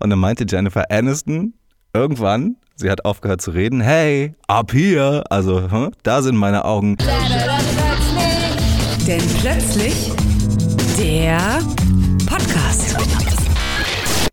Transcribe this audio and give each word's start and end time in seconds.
Und 0.00 0.10
dann 0.10 0.20
meinte 0.20 0.46
Jennifer 0.48 0.84
Aniston 0.90 1.54
irgendwann, 1.92 2.56
sie 2.76 2.88
hat 2.88 3.04
aufgehört 3.04 3.42
zu 3.42 3.50
reden, 3.50 3.80
hey, 3.80 4.34
ab 4.46 4.70
hier, 4.70 5.24
also 5.28 5.70
hm, 5.70 5.90
da 6.04 6.22
sind 6.22 6.36
meine 6.36 6.64
Augen. 6.64 6.96
Denn 9.06 9.22
plötzlich 9.40 10.12
der 10.96 11.60
Podcast. 12.26 12.96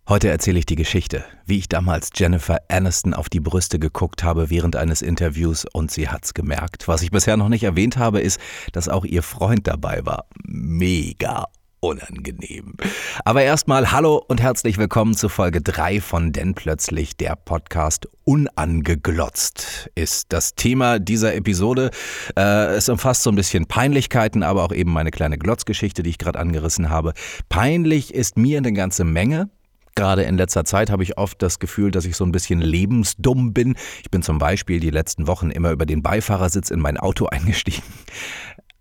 Heute 0.07 0.29
erzähle 0.29 0.59
ich 0.59 0.67
die 0.67 0.75
Geschichte, 0.75 1.25
wie 1.47 1.57
ich 1.57 1.68
damals 1.68 2.11
Jennifer 2.13 2.59
Aniston 2.68 3.16
auf 3.16 3.27
die 3.27 3.39
Brüste 3.39 3.79
geguckt 3.79 4.23
habe 4.23 4.52
während 4.52 4.75
eines 4.75 5.02
Interviews 5.02 5.66
und 5.73 5.89
sie 5.89 6.09
hat's 6.09 6.36
gemerkt. 6.36 6.88
Was 6.88 7.02
ich 7.02 7.09
bisher 7.09 7.38
noch 7.38 7.50
nicht 7.50 7.63
erwähnt 7.63 7.97
habe, 7.97 8.20
ist, 8.20 8.39
dass 8.71 8.88
auch 8.88 9.04
ihr 9.04 9.23
Freund 9.23 9.66
dabei 9.66 10.05
war. 10.05 10.25
Mega 10.43 11.47
unangenehm. 11.80 12.76
Aber 13.23 13.44
erstmal 13.44 13.92
hallo 13.92 14.24
und 14.28 14.42
herzlich 14.42 14.78
willkommen 14.78 15.14
zu 15.14 15.30
Folge 15.30 15.62
3 15.62 16.02
von 16.02 16.32
Denn 16.32 16.54
plötzlich 16.54 17.16
der 17.18 17.36
Podcast 17.36 18.07
Unangeglotzt 18.24 19.89
ist 19.96 20.33
das 20.33 20.56
Thema 20.56 21.00
dieser 21.00 21.36
Episode. 21.36 21.92
Äh, 22.36 22.75
es 22.75 22.89
umfasst 22.89 23.24
so 23.24 23.30
ein 23.30 23.36
bisschen 23.36 23.68
Peinlichkeiten, 23.68 24.42
aber 24.42 24.64
auch 24.64 24.71
eben 24.71 24.92
meine 24.92 25.11
kleine 25.11 25.38
Glotzgeschichte, 25.38 26.02
die 26.02 26.10
ich 26.10 26.18
gerade 26.18 26.39
angerissen 26.39 26.89
habe. 26.89 27.14
Peinlich 27.50 28.14
ist 28.14 28.38
mir 28.38 28.57
eine 28.57 28.74
ganze 28.74 29.04
Menge. 29.04 29.50
Gerade 29.97 30.24
in 30.24 30.36
letzter 30.36 30.66
Zeit 30.66 30.89
habe 30.89 31.04
ich 31.04 31.18
oft 31.18 31.42
das 31.42 31.57
Gefühl, 31.60 31.89
dass 31.89 32.03
ich 32.03 32.17
so 32.17 32.25
ein 32.25 32.33
bisschen 32.33 32.59
lebensdumm 32.59 33.53
bin. 33.53 33.75
Ich 34.03 34.11
bin 34.11 34.22
zum 34.23 34.39
Beispiel 34.39 34.81
die 34.81 34.89
letzten 34.89 35.25
Wochen 35.25 35.52
immer 35.52 35.72
über 35.72 35.86
den 35.86 36.03
Beifahrersitz 36.03 36.69
in 36.69 36.81
mein 36.81 36.97
Auto 36.97 37.25
eingestiegen. 37.31 37.83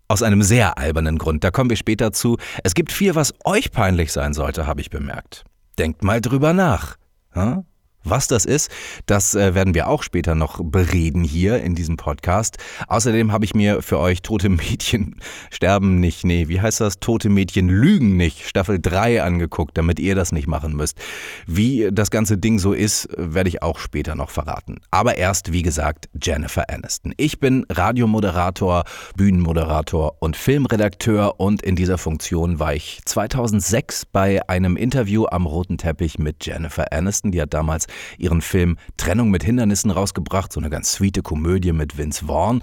Aus 0.07 0.21
einem 0.21 0.43
sehr 0.43 0.77
albernen 0.77 1.17
Grund, 1.17 1.43
da 1.43 1.49
kommen 1.49 1.69
wir 1.69 1.77
später 1.77 2.11
zu. 2.11 2.37
Es 2.63 2.75
gibt 2.75 2.91
viel, 2.91 3.15
was 3.15 3.33
euch 3.43 3.71
peinlich 3.71 4.11
sein 4.11 4.33
sollte, 4.33 4.67
habe 4.67 4.81
ich 4.81 4.91
bemerkt. 4.91 5.43
Denkt 5.79 6.03
mal 6.03 6.21
drüber 6.21 6.53
nach. 6.53 6.97
Hm? 7.31 7.65
Was 8.05 8.27
das 8.27 8.45
ist, 8.45 8.69
das 9.07 9.33
äh, 9.33 9.55
werden 9.55 9.73
wir 9.73 9.87
auch 9.87 10.03
später 10.03 10.35
noch 10.35 10.61
bereden 10.63 11.23
hier 11.23 11.61
in 11.63 11.73
diesem 11.73 11.97
Podcast. 11.97 12.57
Außerdem 12.87 13.31
habe 13.31 13.45
ich 13.45 13.55
mir 13.55 13.81
für 13.81 13.97
euch 13.97 14.21
Tote 14.21 14.49
Mädchen 14.49 15.19
sterben 15.49 15.99
nicht, 15.99 16.23
nee, 16.23 16.47
wie 16.47 16.61
heißt 16.61 16.81
das? 16.81 16.99
Tote 16.99 17.29
Mädchen 17.29 17.67
lügen 17.67 18.15
nicht, 18.15 18.47
Staffel 18.47 18.79
3 18.79 19.23
angeguckt, 19.23 19.75
damit 19.75 19.99
ihr 19.99 20.13
das 20.13 20.31
nicht 20.31 20.47
machen 20.47 20.75
müsst. 20.75 20.99
Wie 21.47 21.89
das 21.91 22.11
ganze 22.11 22.37
Ding 22.37 22.59
so 22.59 22.73
ist, 22.73 23.09
werde 23.17 23.49
ich 23.49 23.63
auch 23.63 23.79
später 23.79 24.13
noch 24.13 24.29
verraten. 24.29 24.81
Aber 24.91 25.17
erst, 25.17 25.51
wie 25.51 25.63
gesagt, 25.63 26.07
Jennifer 26.21 26.69
Aniston. 26.69 27.13
Ich 27.17 27.39
bin 27.39 27.65
Radiomoderator, 27.69 28.83
Bühnenmoderator 29.17 30.17
und 30.19 30.37
Filmredakteur 30.37 31.39
und 31.39 31.63
in 31.63 31.75
dieser 31.75 31.97
Funktion 31.97 32.59
war 32.59 32.75
ich 32.75 33.01
2006 33.05 34.05
bei 34.05 34.47
einem 34.47 34.77
Interview 34.77 35.25
am 35.25 35.47
roten 35.47 35.79
Teppich 35.79 36.19
mit 36.19 36.45
Jennifer 36.45 36.93
Aniston. 36.93 37.31
Die 37.31 37.41
hat 37.41 37.53
damals 37.55 37.87
ihren 38.17 38.41
Film 38.41 38.77
Trennung 38.97 39.29
mit 39.29 39.43
Hindernissen 39.43 39.91
rausgebracht, 39.91 40.51
so 40.51 40.59
eine 40.59 40.69
ganz 40.69 40.91
sweete 40.93 41.21
Komödie 41.21 41.71
mit 41.71 41.97
Vince 41.97 42.25
Vaughn. 42.25 42.61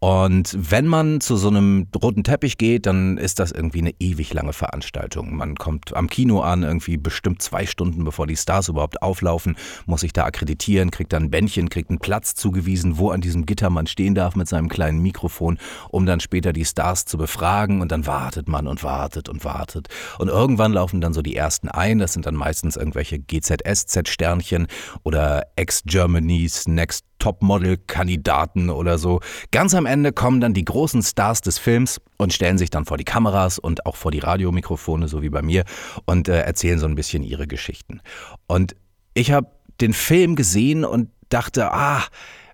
Und 0.00 0.56
wenn 0.58 0.86
man 0.86 1.20
zu 1.20 1.36
so 1.36 1.48
einem 1.48 1.88
roten 2.00 2.22
Teppich 2.22 2.56
geht, 2.56 2.86
dann 2.86 3.18
ist 3.18 3.40
das 3.40 3.50
irgendwie 3.50 3.80
eine 3.80 3.94
ewig 3.98 4.32
lange 4.32 4.52
Veranstaltung. 4.52 5.34
Man 5.34 5.56
kommt 5.56 5.96
am 5.96 6.08
Kino 6.08 6.40
an, 6.40 6.62
irgendwie 6.62 6.96
bestimmt 6.96 7.42
zwei 7.42 7.66
Stunden 7.66 8.04
bevor 8.04 8.26
die 8.26 8.36
Stars 8.36 8.68
überhaupt 8.68 9.02
auflaufen, 9.02 9.56
muss 9.86 10.02
sich 10.02 10.12
da 10.12 10.24
akkreditieren, 10.24 10.92
kriegt 10.92 11.12
dann 11.12 11.24
ein 11.24 11.30
Bändchen, 11.30 11.68
kriegt 11.68 11.90
einen 11.90 11.98
Platz 11.98 12.34
zugewiesen, 12.34 12.98
wo 12.98 13.10
an 13.10 13.20
diesem 13.20 13.44
Gitter 13.44 13.70
man 13.70 13.88
stehen 13.88 14.14
darf 14.14 14.36
mit 14.36 14.48
seinem 14.48 14.68
kleinen 14.68 15.00
Mikrofon, 15.00 15.58
um 15.90 16.06
dann 16.06 16.20
später 16.20 16.52
die 16.52 16.64
Stars 16.64 17.04
zu 17.04 17.18
befragen 17.18 17.80
und 17.80 17.90
dann 17.90 18.06
wartet 18.06 18.48
man 18.48 18.68
und 18.68 18.84
wartet 18.84 19.28
und 19.28 19.44
wartet. 19.44 19.88
Und 20.18 20.28
irgendwann 20.28 20.72
laufen 20.72 21.00
dann 21.00 21.12
so 21.12 21.22
die 21.22 21.34
ersten 21.34 21.68
ein, 21.68 21.98
das 21.98 22.12
sind 22.12 22.26
dann 22.26 22.36
meistens 22.36 22.76
irgendwelche 22.76 23.18
GZSZ-Sternchen 23.18 24.67
oder 25.02 25.46
Ex-Germany's 25.56 26.66
Next 26.66 27.04
Topmodel-Kandidaten 27.18 28.70
oder 28.70 28.98
so. 28.98 29.20
Ganz 29.50 29.74
am 29.74 29.86
Ende 29.86 30.12
kommen 30.12 30.40
dann 30.40 30.54
die 30.54 30.64
großen 30.64 31.02
Stars 31.02 31.40
des 31.40 31.58
Films 31.58 32.00
und 32.16 32.32
stellen 32.32 32.58
sich 32.58 32.70
dann 32.70 32.84
vor 32.84 32.96
die 32.96 33.04
Kameras 33.04 33.58
und 33.58 33.86
auch 33.86 33.96
vor 33.96 34.10
die 34.10 34.20
Radiomikrofone, 34.20 35.08
so 35.08 35.22
wie 35.22 35.30
bei 35.30 35.42
mir, 35.42 35.64
und 36.06 36.28
äh, 36.28 36.40
erzählen 36.40 36.78
so 36.78 36.86
ein 36.86 36.94
bisschen 36.94 37.22
ihre 37.22 37.46
Geschichten. 37.46 38.00
Und 38.46 38.76
ich 39.14 39.32
habe 39.32 39.48
den 39.80 39.92
Film 39.92 40.36
gesehen 40.36 40.84
und 40.84 41.10
dachte, 41.28 41.72
ah, 41.72 42.02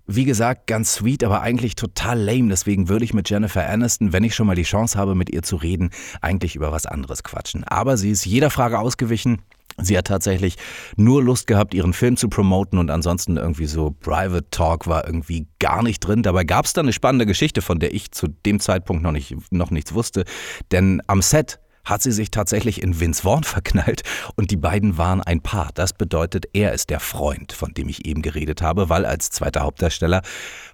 wie 0.07 0.25
gesagt, 0.25 0.67
ganz 0.67 0.95
sweet, 0.95 1.25
aber 1.25 1.41
eigentlich 1.41 1.77
total 1.77 2.21
lame. 2.21 2.49
Deswegen 2.49 2.89
würde 2.89 3.05
ich 3.05 3.15
mit 3.15 3.31
Jennifer 3.31 3.67
Aniston, 3.67 4.13
wenn 4.13 4.25
ich 4.25 4.35
schon 4.35 4.47
mal 4.47 4.57
die 4.57 4.63
Chance 4.63 4.99
habe, 4.99 5.15
mit 5.15 5.31
ihr 5.31 5.43
zu 5.43 5.57
reden, 5.57 5.91
eigentlich 6.21 6.57
über 6.57 6.73
was 6.73 6.85
anderes 6.85 7.23
quatschen. 7.23 7.65
Aber 7.65 7.97
sie 7.97 8.11
ist 8.11 8.27
jeder 8.27 8.51
Frage 8.51 8.79
ausgewichen. 8.79 9.41
Sie 9.79 9.99
hat 9.99 10.07
tatsächlich 10.07 10.57
nur 10.97 11.23
Lust 11.23 11.47
gehabt, 11.47 11.75
ihren 11.75 11.93
Film 11.93 12.17
zu 12.17 12.29
promoten 12.29 12.79
und 12.79 12.91
ansonsten 12.91 13.37
irgendwie 13.37 13.67
so 13.67 13.91
Private 13.91 14.49
Talk 14.51 14.87
war 14.87 15.07
irgendwie 15.07 15.47
gar 15.59 15.83
nicht 15.83 16.01
drin. 16.01 16.23
Dabei 16.23 16.45
gab 16.45 16.65
es 16.65 16.73
da 16.73 16.81
eine 16.81 16.93
spannende 16.93 17.27
Geschichte, 17.27 17.61
von 17.61 17.81
der 17.81 17.93
ich 17.93 18.13
zu 18.13 18.29
dem 18.29 18.61
Zeitpunkt 18.61 19.03
noch, 19.03 19.13
nicht, 19.13 19.35
noch 19.51 19.71
nichts 19.71 19.93
wusste. 19.95 20.25
Denn 20.71 21.03
am 21.07 21.23
Set 21.23 21.59
hat 21.85 22.03
sie 22.03 22.13
sich 22.13 22.31
tatsächlich 22.31 22.83
in 22.83 22.99
Vince 22.99 23.23
Vaughn 23.23 23.45
verknallt 23.45 24.03
und 24.37 24.51
die 24.51 24.57
beiden 24.57 24.97
waren 24.97 25.21
ein 25.21 25.41
Paar. 25.41 25.71
Das 25.75 25.93
bedeutet, 25.93 26.47
er 26.53 26.73
ist 26.73 26.91
der 26.91 27.01
Freund, 27.01 27.53
von 27.53 27.75
dem 27.75 27.89
ich 27.89 28.07
eben 28.07 28.23
geredet 28.23 28.63
habe, 28.63 28.89
weil 28.89 29.05
als 29.05 29.31
zweiter 29.31 29.63
Hauptdarsteller 29.63 30.23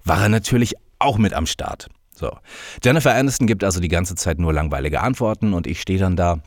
war 0.03 0.21
er 0.21 0.29
natürlich 0.29 0.75
auch 0.99 1.17
mit 1.17 1.33
am 1.33 1.45
Start. 1.45 1.87
So. 2.13 2.31
Jennifer 2.83 3.15
Aniston 3.15 3.47
gibt 3.47 3.63
also 3.63 3.79
die 3.79 3.87
ganze 3.87 4.15
Zeit 4.15 4.37
nur 4.37 4.53
langweilige 4.53 5.01
Antworten 5.01 5.53
und 5.53 5.65
ich 5.65 5.81
stehe 5.81 5.99
dann 5.99 6.15
da 6.15 6.41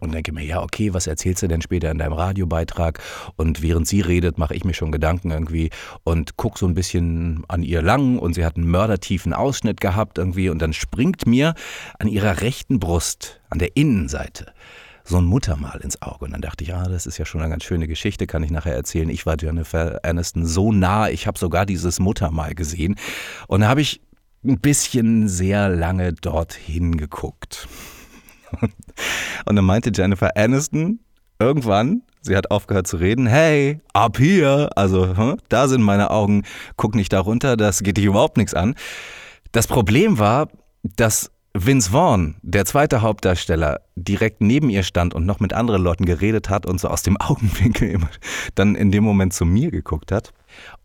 und 0.00 0.12
denke 0.12 0.32
mir, 0.32 0.44
ja, 0.44 0.62
okay, 0.62 0.92
was 0.92 1.06
erzählst 1.06 1.42
du 1.42 1.48
denn 1.48 1.62
später 1.62 1.90
in 1.90 1.98
deinem 1.98 2.12
Radiobeitrag? 2.12 3.00
Und 3.36 3.62
während 3.62 3.86
sie 3.86 4.00
redet, 4.00 4.38
mache 4.38 4.54
ich 4.54 4.64
mir 4.64 4.74
schon 4.74 4.92
Gedanken 4.92 5.30
irgendwie 5.30 5.70
und 6.04 6.36
gucke 6.36 6.58
so 6.58 6.66
ein 6.66 6.74
bisschen 6.74 7.44
an 7.48 7.62
ihr 7.62 7.82
lang 7.82 8.18
und 8.18 8.34
sie 8.34 8.44
hat 8.44 8.56
einen 8.56 8.68
mördertiefen 8.68 9.32
Ausschnitt 9.32 9.80
gehabt 9.80 10.18
irgendwie 10.18 10.48
und 10.48 10.60
dann 10.60 10.72
springt 10.72 11.26
mir 11.26 11.54
an 11.98 12.08
ihrer 12.08 12.40
rechten 12.40 12.78
Brust, 12.78 13.40
an 13.48 13.58
der 13.58 13.76
Innenseite, 13.76 14.52
so 15.04 15.18
ein 15.18 15.24
Muttermal 15.24 15.80
ins 15.80 16.02
Auge. 16.02 16.24
Und 16.24 16.32
dann 16.32 16.40
dachte 16.40 16.64
ich, 16.64 16.74
ah, 16.74 16.88
das 16.88 17.06
ist 17.06 17.18
ja 17.18 17.24
schon 17.24 17.40
eine 17.40 17.50
ganz 17.50 17.64
schöne 17.64 17.86
Geschichte, 17.86 18.26
kann 18.26 18.42
ich 18.42 18.50
nachher 18.50 18.74
erzählen. 18.74 19.08
Ich 19.08 19.24
war 19.24 19.36
Jennifer 19.40 20.00
Aniston 20.02 20.44
so 20.44 20.72
nah, 20.72 21.08
ich 21.08 21.26
habe 21.26 21.38
sogar 21.38 21.64
dieses 21.64 22.00
Muttermal 22.00 22.54
gesehen. 22.54 22.96
Und 23.46 23.60
da 23.60 23.68
habe 23.68 23.80
ich 23.80 24.00
ein 24.44 24.60
bisschen 24.60 25.28
sehr 25.28 25.68
lange 25.68 26.12
dorthin 26.12 26.96
geguckt. 26.96 27.68
Und 29.46 29.56
dann 29.56 29.64
meinte 29.64 29.90
Jennifer 29.94 30.36
Aniston 30.36 31.00
irgendwann, 31.38 32.02
sie 32.22 32.36
hat 32.36 32.50
aufgehört 32.50 32.86
zu 32.86 32.96
reden, 32.96 33.26
hey, 33.26 33.80
ab 33.92 34.18
hier, 34.18 34.70
also 34.76 35.36
da 35.48 35.68
sind 35.68 35.82
meine 35.82 36.10
Augen, 36.10 36.44
guck 36.76 36.94
nicht 36.94 37.12
da 37.12 37.20
runter, 37.20 37.56
das 37.56 37.82
geht 37.82 37.96
dich 37.96 38.04
überhaupt 38.04 38.36
nichts 38.36 38.54
an. 38.54 38.74
Das 39.52 39.66
Problem 39.66 40.18
war, 40.18 40.48
dass 40.82 41.30
Vince 41.54 41.90
Vaughn, 41.90 42.36
der 42.42 42.66
zweite 42.66 43.00
Hauptdarsteller, 43.00 43.80
direkt 43.94 44.42
neben 44.42 44.68
ihr 44.68 44.82
stand 44.82 45.14
und 45.14 45.24
noch 45.24 45.40
mit 45.40 45.54
anderen 45.54 45.82
Leuten 45.82 46.04
geredet 46.04 46.50
hat 46.50 46.66
und 46.66 46.78
so 46.80 46.88
aus 46.88 47.02
dem 47.02 47.16
Augenwinkel 47.20 47.88
immer 47.88 48.10
dann 48.54 48.74
in 48.74 48.90
dem 48.90 49.04
Moment 49.04 49.32
zu 49.32 49.44
mir 49.44 49.70
geguckt 49.70 50.12
hat. 50.12 50.32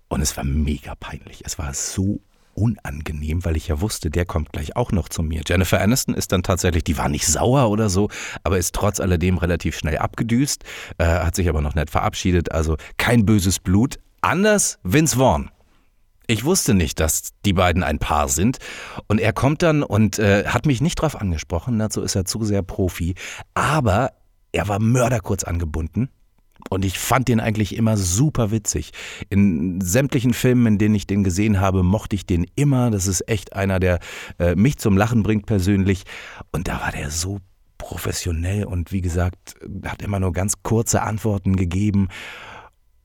Und 0.07 0.21
es 0.21 0.35
war 0.37 0.43
mega 0.43 0.95
peinlich. 0.95 1.43
Es 1.45 1.57
war 1.57 1.73
so 1.73 2.21
unangenehm, 2.61 3.43
weil 3.43 3.57
ich 3.57 3.67
ja 3.69 3.81
wusste, 3.81 4.11
der 4.11 4.25
kommt 4.25 4.53
gleich 4.53 4.75
auch 4.75 4.91
noch 4.91 5.09
zu 5.09 5.23
mir. 5.23 5.41
Jennifer 5.47 5.81
Aniston 5.81 6.13
ist 6.13 6.31
dann 6.31 6.43
tatsächlich, 6.43 6.83
die 6.83 6.95
war 6.95 7.09
nicht 7.09 7.25
sauer 7.25 7.71
oder 7.71 7.89
so, 7.89 8.09
aber 8.43 8.59
ist 8.59 8.75
trotz 8.75 8.99
alledem 8.99 9.39
relativ 9.39 9.75
schnell 9.75 9.97
abgedüst, 9.97 10.63
äh, 10.99 11.05
hat 11.05 11.35
sich 11.35 11.49
aber 11.49 11.61
noch 11.61 11.73
nett 11.73 11.89
verabschiedet, 11.89 12.51
also 12.51 12.77
kein 12.97 13.25
böses 13.25 13.59
Blut. 13.59 13.97
Anders 14.21 14.77
Vince 14.83 15.17
Vaughn. 15.17 15.49
Ich 16.27 16.45
wusste 16.45 16.75
nicht, 16.75 16.99
dass 16.99 17.31
die 17.43 17.53
beiden 17.53 17.81
ein 17.81 17.97
Paar 17.97 18.29
sind. 18.29 18.59
Und 19.07 19.19
er 19.19 19.33
kommt 19.33 19.63
dann 19.63 19.81
und 19.81 20.19
äh, 20.19 20.45
hat 20.45 20.67
mich 20.67 20.79
nicht 20.79 20.95
drauf 20.95 21.19
angesprochen, 21.19 21.79
dazu 21.79 22.01
ist 22.03 22.15
er 22.15 22.25
zu 22.25 22.43
sehr 22.43 22.61
Profi. 22.61 23.15
Aber 23.55 24.11
er 24.51 24.67
war 24.67 24.79
mörderkurz 24.79 25.43
angebunden 25.43 26.09
und 26.69 26.85
ich 26.85 26.97
fand 26.99 27.27
den 27.27 27.39
eigentlich 27.39 27.75
immer 27.75 27.97
super 27.97 28.51
witzig. 28.51 28.91
In 29.29 29.81
sämtlichen 29.81 30.33
Filmen, 30.33 30.65
in 30.67 30.77
denen 30.77 30.95
ich 30.95 31.07
den 31.07 31.23
gesehen 31.23 31.59
habe, 31.59 31.83
mochte 31.83 32.15
ich 32.15 32.25
den 32.25 32.45
immer. 32.55 32.91
Das 32.91 33.07
ist 33.07 33.27
echt 33.27 33.53
einer, 33.53 33.79
der 33.79 33.99
äh, 34.39 34.55
mich 34.55 34.77
zum 34.77 34.97
Lachen 34.97 35.23
bringt 35.23 35.45
persönlich. 35.45 36.03
Und 36.51 36.67
da 36.67 36.81
war 36.81 36.91
der 36.91 37.09
so 37.09 37.39
professionell 37.77 38.65
und 38.65 38.91
wie 38.91 39.01
gesagt, 39.01 39.55
hat 39.85 40.01
immer 40.01 40.19
nur 40.19 40.33
ganz 40.33 40.61
kurze 40.63 41.01
Antworten 41.01 41.55
gegeben. 41.55 42.09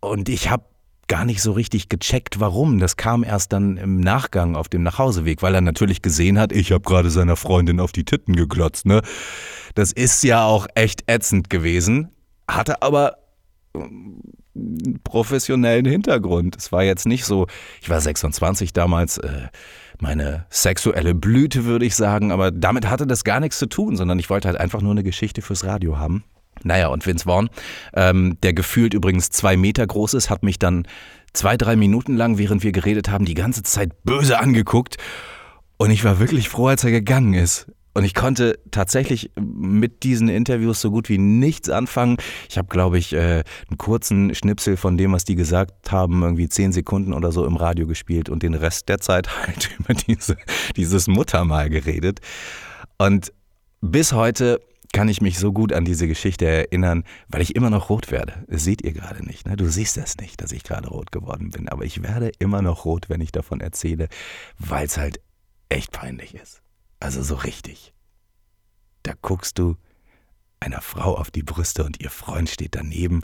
Und 0.01 0.29
ich 0.29 0.51
habe 0.51 0.65
gar 1.09 1.25
nicht 1.25 1.41
so 1.41 1.53
richtig 1.53 1.89
gecheckt, 1.89 2.41
warum. 2.41 2.79
Das 2.79 2.97
kam 2.97 3.23
erst 3.25 3.53
dann 3.53 3.77
im 3.77 4.01
Nachgang 4.01 4.57
auf 4.57 4.69
dem 4.69 4.83
Nachhauseweg, 4.83 5.43
weil 5.43 5.55
er 5.55 5.61
natürlich 5.61 6.03
gesehen 6.03 6.39
hat, 6.39 6.53
ich 6.53 6.73
habe 6.73 6.83
gerade 6.83 7.11
seiner 7.11 7.37
Freundin 7.37 7.81
auf 7.81 7.93
die 7.93 8.05
Titten 8.05 8.35
geglotzt. 8.35 8.87
Ne? 8.87 9.03
Das 9.75 9.93
ist 9.93 10.23
ja 10.25 10.45
auch 10.45 10.67
echt 10.75 11.05
ätzend 11.07 11.51
gewesen, 11.51 12.11
hatte 12.49 12.83
aber 12.83 13.19
professionellen 15.05 15.85
Hintergrund. 15.85 16.57
Es 16.57 16.73
war 16.73 16.83
jetzt 16.83 17.07
nicht 17.07 17.25
so, 17.25 17.47
ich 17.81 17.91
war 17.91 18.01
26 18.01 18.73
damals, 18.73 19.19
äh, 19.19 19.49
meine 20.01 20.47
sexuelle 20.51 21.15
Blüte, 21.15 21.65
würde 21.65 21.87
ich 21.87 21.95
sagen, 21.95 22.31
aber 22.31 22.51
damit 22.51 22.89
hatte 22.89 23.07
das 23.07 23.25
gar 23.25 23.41
nichts 23.41 23.59
zu 23.59 23.67
tun, 23.67 23.97
sondern 23.97 24.19
ich 24.19 24.31
wollte 24.31 24.49
halt 24.49 24.59
einfach 24.59 24.83
nur 24.83 24.93
eine 24.93 25.03
Geschichte 25.03 25.43
fürs 25.43 25.65
Radio 25.65 25.99
haben. 25.99 26.25
Naja, 26.63 26.89
und 26.89 27.07
Vince 27.07 27.25
Vaughn, 27.25 27.49
ähm, 27.95 28.39
der 28.43 28.53
gefühlt 28.53 28.95
übrigens 28.95 29.31
zwei 29.31 29.57
Meter 29.57 29.87
groß 29.87 30.15
ist, 30.15 30.31
hat 30.31 30.43
mich 30.43 30.59
dann 30.59 30.87
zwei, 31.33 31.57
drei 31.57 31.77
Minuten 31.77 32.17
lang, 32.17 32.39
während 32.39 32.63
wir 32.63 32.73
geredet 32.73 33.11
haben, 33.11 33.25
die 33.25 33.35
ganze 33.35 33.63
Zeit 33.63 34.03
böse 34.05 34.39
angeguckt. 34.39 34.97
Und 35.77 35.91
ich 35.91 36.05
war 36.05 36.19
wirklich 36.19 36.49
froh, 36.49 36.69
als 36.69 36.85
er 36.85 36.91
gegangen 36.91 37.35
ist. 37.35 37.71
Und 37.97 38.05
ich 38.05 38.13
konnte 38.13 38.59
tatsächlich 38.73 39.31
mit 39.41 40.03
diesen 40.03 40.29
Interviews 40.29 40.83
so 40.83 40.91
gut 40.91 41.09
wie 41.09 41.17
nichts 41.17 41.71
anfangen. 41.71 42.19
Ich 42.47 42.59
habe, 42.59 42.69
glaube 42.69 42.99
ich, 42.99 43.15
äh, 43.15 43.43
einen 43.71 43.79
kurzen 43.79 44.35
Schnipsel 44.35 44.77
von 44.77 44.99
dem, 44.99 45.13
was 45.13 45.25
die 45.25 45.35
gesagt 45.35 45.91
haben, 45.91 46.23
irgendwie 46.23 46.47
zehn 46.47 46.73
Sekunden 46.73 47.15
oder 47.15 47.33
so 47.33 47.47
im 47.47 47.57
Radio 47.57 47.87
gespielt 47.87 48.29
und 48.29 48.43
den 48.43 48.53
Rest 48.53 48.91
der 48.91 49.01
Zeit 49.01 49.35
halt 49.47 49.71
über 49.79 49.95
diese, 49.95 50.37
dieses 50.77 51.09
Muttermal 51.09 51.71
geredet. 51.71 52.21
Und 52.99 53.33
bis 53.81 54.13
heute 54.13 54.61
kann 54.93 55.09
ich 55.09 55.23
mich 55.23 55.39
so 55.39 55.55
gut 55.55 55.73
an 55.73 55.87
diese 55.87 56.07
Geschichte 56.07 56.45
erinnern, 56.45 57.03
weil 57.29 57.41
ich 57.41 57.57
immer 57.57 57.71
noch 57.71 57.89
rot 57.89 58.11
werde. 58.11 58.45
Das 58.47 58.63
seht 58.63 58.83
ihr 58.83 58.93
gerade 58.93 59.25
nicht. 59.25 59.49
Ne? 59.49 59.57
Du 59.57 59.71
siehst 59.71 59.97
das 59.97 60.19
nicht, 60.19 60.43
dass 60.43 60.53
ich 60.53 60.65
gerade 60.65 60.89
rot 60.89 61.13
geworden 61.13 61.49
bin. 61.49 61.67
Aber 61.71 61.87
ich 61.87 62.03
werde 62.03 62.31
immer 62.41 62.61
noch 62.61 62.85
rot, 62.85 63.09
wenn 63.09 63.23
ich 63.23 63.33
davon 63.33 63.63
erzähle, 63.63 64.09
weil 64.59 64.85
es 64.85 64.99
halt 64.99 65.19
echt 65.71 65.93
peinlich 65.93 66.35
ist. 66.35 66.61
Also 67.01 67.23
so 67.23 67.35
richtig. 67.35 67.93
Da 69.03 69.13
guckst 69.21 69.59
du 69.59 69.77
einer 70.61 70.81
Frau 70.81 71.17
auf 71.17 71.31
die 71.31 71.43
Brüste 71.43 71.85
und 71.85 72.01
ihr 72.01 72.11
Freund 72.11 72.49
steht 72.49 72.75
daneben 72.75 73.23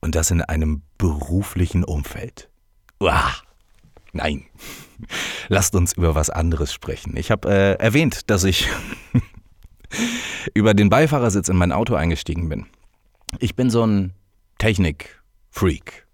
und 0.00 0.14
das 0.14 0.30
in 0.30 0.42
einem 0.42 0.82
beruflichen 0.98 1.84
Umfeld. 1.84 2.50
Uah, 3.00 3.32
nein. 4.12 4.44
Lasst 5.48 5.74
uns 5.74 5.94
über 5.94 6.14
was 6.14 6.30
anderes 6.30 6.72
sprechen. 6.72 7.16
Ich 7.16 7.30
habe 7.30 7.48
äh, 7.48 7.72
erwähnt, 7.82 8.30
dass 8.30 8.44
ich 8.44 8.68
über 10.54 10.74
den 10.74 10.90
Beifahrersitz 10.90 11.48
in 11.48 11.56
mein 11.56 11.72
Auto 11.72 11.94
eingestiegen 11.94 12.48
bin. 12.48 12.66
Ich 13.38 13.56
bin 13.56 13.70
so 13.70 13.86
ein 13.86 14.12
Technik-Freak. 14.58 16.06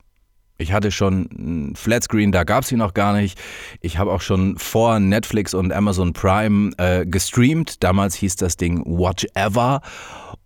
Ich 0.58 0.72
hatte 0.72 0.90
schon 0.90 1.28
ein 1.32 1.76
Flatscreen, 1.76 2.32
da 2.32 2.44
gab 2.44 2.62
es 2.62 2.70
sie 2.70 2.76
noch 2.76 2.94
gar 2.94 3.14
nicht. 3.14 3.38
Ich 3.80 3.98
habe 3.98 4.12
auch 4.12 4.22
schon 4.22 4.56
vor 4.58 4.98
Netflix 5.00 5.52
und 5.52 5.72
Amazon 5.72 6.12
Prime 6.12 6.72
äh, 6.78 7.04
gestreamt. 7.04 7.82
Damals 7.82 8.14
hieß 8.14 8.36
das 8.36 8.56
Ding 8.56 8.82
Watch 8.86 9.26
Ever 9.34 9.82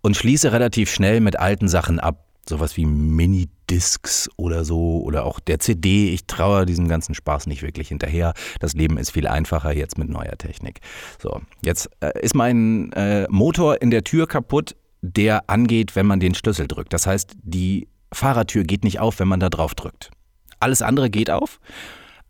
und 0.01 0.17
schließe 0.17 0.51
relativ 0.51 0.91
schnell 0.91 1.21
mit 1.21 1.39
alten 1.39 1.67
Sachen 1.67 1.99
ab. 1.99 2.25
Sowas 2.49 2.75
wie 2.75 2.85
Minidiscs 2.85 4.27
oder 4.35 4.65
so 4.65 5.01
oder 5.01 5.25
auch 5.25 5.39
der 5.39 5.59
CD. 5.59 6.09
Ich 6.09 6.25
traue 6.25 6.65
diesem 6.65 6.87
ganzen 6.87 7.13
Spaß 7.13 7.47
nicht 7.47 7.61
wirklich 7.61 7.89
hinterher. 7.89 8.33
Das 8.59 8.73
Leben 8.73 8.97
ist 8.97 9.11
viel 9.11 9.27
einfacher 9.27 9.73
jetzt 9.73 9.97
mit 9.97 10.09
neuer 10.09 10.37
Technik. 10.37 10.81
So, 11.21 11.41
jetzt 11.61 11.89
äh, 12.01 12.11
ist 12.19 12.35
mein 12.35 12.91
äh, 12.93 13.27
Motor 13.29 13.81
in 13.81 13.91
der 13.91 14.03
Tür 14.03 14.27
kaputt, 14.27 14.75
der 15.01 15.49
angeht, 15.49 15.95
wenn 15.95 16.07
man 16.07 16.19
den 16.19 16.33
Schlüssel 16.33 16.67
drückt. 16.67 16.93
Das 16.93 17.05
heißt, 17.05 17.35
die 17.43 17.87
Fahrertür 18.13 18.63
geht 18.63 18.83
nicht 18.83 18.99
auf, 18.99 19.19
wenn 19.19 19.27
man 19.27 19.39
da 19.39 19.49
drauf 19.49 19.75
drückt. 19.75 20.11
Alles 20.59 20.81
andere 20.81 21.09
geht 21.09 21.29
auf, 21.29 21.59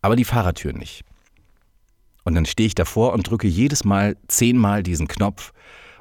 aber 0.00 0.16
die 0.16 0.24
Fahrertür 0.24 0.72
nicht. 0.72 1.04
Und 2.24 2.34
dann 2.34 2.46
stehe 2.46 2.66
ich 2.66 2.74
davor 2.74 3.12
und 3.12 3.28
drücke 3.28 3.48
jedes 3.48 3.84
Mal 3.84 4.16
zehnmal 4.28 4.82
diesen 4.82 5.08
Knopf 5.08 5.52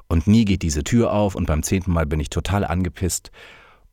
und 0.08 0.28
nie 0.28 0.46
geht 0.46 0.62
diese 0.62 0.84
Tür 0.84 1.14
auf 1.14 1.36
und 1.36 1.46
beim 1.46 1.64
zehnten 1.64 1.92
Mal 1.92 2.06
bin 2.06 2.20
ich 2.20 2.30
total 2.30 2.64
angepisst 2.64 3.32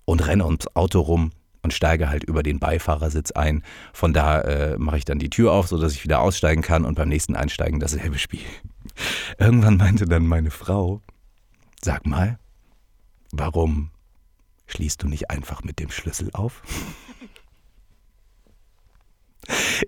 und 0.04 0.26
renne 0.26 0.44
ums 0.44 0.66
Auto 0.74 1.00
rum 1.00 1.32
und 1.62 1.72
steige 1.72 2.08
halt 2.08 2.24
über 2.24 2.42
den 2.42 2.58
Beifahrersitz 2.58 3.32
ein. 3.32 3.62
Von 3.92 4.12
da 4.12 4.40
äh, 4.40 4.78
mache 4.78 4.98
ich 4.98 5.04
dann 5.04 5.18
die 5.18 5.30
Tür 5.30 5.52
auf, 5.52 5.68
sodass 5.68 5.92
ich 5.92 6.04
wieder 6.04 6.20
aussteigen 6.20 6.62
kann 6.62 6.84
und 6.84 6.94
beim 6.94 7.08
nächsten 7.08 7.36
Einsteigen 7.36 7.80
dasselbe 7.80 8.18
Spiel. 8.18 8.40
Irgendwann 9.38 9.76
meinte 9.76 10.06
dann 10.06 10.26
meine 10.26 10.50
Frau, 10.50 11.02
sag 11.82 12.06
mal, 12.06 12.38
warum 13.32 13.90
Schließt 14.68 15.02
du 15.02 15.08
nicht 15.08 15.30
einfach 15.30 15.64
mit 15.64 15.80
dem 15.80 15.90
Schlüssel 15.90 16.30
auf? 16.32 16.62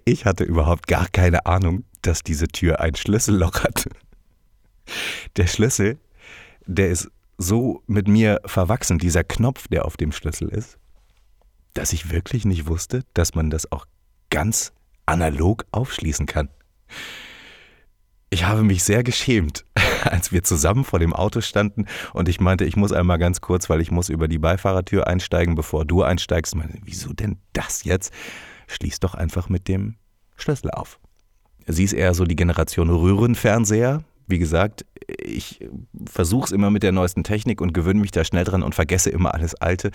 Ich 0.07 0.25
hatte 0.25 0.45
überhaupt 0.45 0.87
gar 0.87 1.09
keine 1.09 1.45
Ahnung, 1.45 1.85
dass 2.01 2.23
diese 2.23 2.49
Tür 2.49 2.81
ein 2.81 2.95
Schlüsselloch 2.95 3.63
hat. 3.63 3.89
Der 5.37 5.47
Schlüssel, 5.47 5.99
der 6.65 6.89
ist 6.89 7.11
so 7.37 7.83
mit 7.87 8.09
mir 8.09 8.41
verwachsen, 8.47 8.99
dieser 8.99 9.25
Knopf, 9.25 9.69
der 9.69 9.85
auf 9.85 9.97
dem 9.97 10.13
Schlüssel 10.13 10.49
ist, 10.49 10.79
dass 11.75 11.93
ich 11.93 12.11
wirklich 12.11 12.45
nicht 12.45 12.67
wusste, 12.67 13.05
dass 13.13 13.35
man 13.35 13.51
das 13.51 13.71
auch 13.71 13.87
ganz 14.31 14.73
analog 15.07 15.67
aufschließen 15.73 16.27
kann. 16.27 16.49
Ich 18.33 18.45
habe 18.45 18.63
mich 18.63 18.85
sehr 18.85 19.03
geschämt, 19.03 19.65
als 20.05 20.31
wir 20.31 20.45
zusammen 20.45 20.85
vor 20.85 21.01
dem 21.01 21.13
Auto 21.13 21.41
standen 21.41 21.87
und 22.13 22.29
ich 22.29 22.41
meinte, 22.41 22.65
ich 22.65 22.77
muss 22.77 22.93
einmal 22.93 23.19
ganz 23.19 23.41
kurz, 23.41 23.69
weil 23.69 23.81
ich 23.81 23.91
muss 23.91 24.09
über 24.09 24.29
die 24.29 24.39
Beifahrertür 24.39 25.09
einsteigen, 25.09 25.57
bevor 25.57 25.85
du 25.85 26.05
einsteigst. 26.05 26.55
Meinte, 26.55 26.79
wieso 26.85 27.13
denn 27.13 27.39
das 27.53 27.83
jetzt? 27.83 28.13
Schließ 28.69 29.01
doch 29.01 29.15
einfach 29.15 29.49
mit 29.49 29.67
dem 29.67 29.97
Schlüssel 30.37 30.71
auf. 30.71 31.01
Sie 31.67 31.83
ist 31.83 31.93
eher 31.93 32.15
so 32.15 32.25
die 32.25 32.37
Generation 32.37 32.89
Röhrenfernseher. 32.89 34.05
Wie 34.29 34.39
gesagt, 34.39 34.87
ich 35.09 35.69
versuche 36.07 36.47
es 36.47 36.53
immer 36.53 36.71
mit 36.71 36.85
der 36.85 36.93
neuesten 36.93 37.25
Technik 37.25 37.61
und 37.61 37.75
gewöhne 37.75 38.01
mich 38.01 38.13
da 38.13 38.23
schnell 38.23 38.45
dran 38.45 38.63
und 38.63 38.77
vergesse 38.77 39.11
immer 39.11 39.35
alles 39.35 39.57
Alte. 39.57 39.91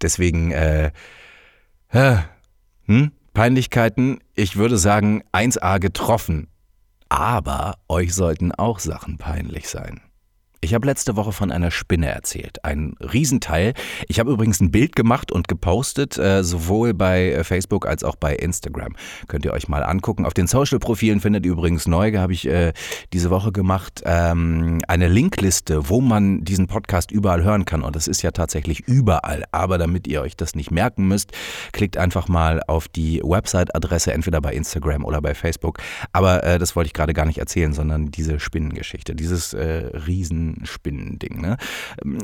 Deswegen, 0.00 0.52
äh, 0.52 0.92
äh 1.90 2.18
hm? 2.84 3.10
Peinlichkeiten, 3.34 4.20
ich 4.34 4.56
würde 4.56 4.78
sagen, 4.78 5.22
1a 5.32 5.80
getroffen. 5.80 6.49
Aber 7.10 7.74
euch 7.88 8.14
sollten 8.14 8.52
auch 8.52 8.78
Sachen 8.78 9.18
peinlich 9.18 9.68
sein. 9.68 10.00
Ich 10.62 10.74
habe 10.74 10.86
letzte 10.86 11.16
Woche 11.16 11.32
von 11.32 11.50
einer 11.50 11.70
Spinne 11.70 12.08
erzählt. 12.08 12.62
Ein 12.66 12.94
Riesenteil. 13.00 13.72
Ich 14.08 14.20
habe 14.20 14.30
übrigens 14.30 14.60
ein 14.60 14.70
Bild 14.70 14.94
gemacht 14.94 15.32
und 15.32 15.48
gepostet, 15.48 16.18
äh, 16.18 16.44
sowohl 16.44 16.92
bei 16.92 17.30
äh, 17.30 17.44
Facebook 17.44 17.86
als 17.86 18.04
auch 18.04 18.14
bei 18.14 18.36
Instagram. 18.36 18.94
Könnt 19.26 19.46
ihr 19.46 19.54
euch 19.54 19.68
mal 19.68 19.82
angucken. 19.82 20.26
Auf 20.26 20.34
den 20.34 20.46
Social-Profilen 20.46 21.20
findet 21.20 21.46
ihr 21.46 21.52
übrigens 21.52 21.86
neu, 21.86 22.14
habe 22.14 22.34
ich 22.34 22.46
äh, 22.46 22.74
diese 23.14 23.30
Woche 23.30 23.52
gemacht, 23.52 24.02
ähm, 24.04 24.82
eine 24.86 25.08
Linkliste, 25.08 25.88
wo 25.88 26.02
man 26.02 26.44
diesen 26.44 26.66
Podcast 26.66 27.10
überall 27.10 27.42
hören 27.42 27.64
kann. 27.64 27.80
Und 27.80 27.96
das 27.96 28.06
ist 28.06 28.20
ja 28.20 28.30
tatsächlich 28.30 28.80
überall. 28.80 29.44
Aber 29.52 29.78
damit 29.78 30.06
ihr 30.08 30.20
euch 30.20 30.36
das 30.36 30.54
nicht 30.54 30.70
merken 30.70 31.08
müsst, 31.08 31.32
klickt 31.72 31.96
einfach 31.96 32.28
mal 32.28 32.60
auf 32.66 32.86
die 32.86 33.22
Website-Adresse, 33.24 34.12
entweder 34.12 34.42
bei 34.42 34.52
Instagram 34.52 35.06
oder 35.06 35.22
bei 35.22 35.34
Facebook. 35.34 35.78
Aber 36.12 36.58
das 36.58 36.76
wollte 36.76 36.88
ich 36.88 36.92
gerade 36.92 37.14
gar 37.14 37.24
nicht 37.24 37.38
erzählen, 37.38 37.72
sondern 37.72 38.10
diese 38.10 38.40
Spinnengeschichte, 38.40 39.14
dieses 39.14 39.54
äh, 39.54 39.90
Riesen 40.06 40.49
Spinnending. 40.64 41.40
Ne? 41.40 41.56